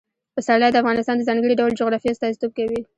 [0.35, 2.79] پسرلی د افغانستان د ځانګړي ډول جغرافیه استازیتوب کوي.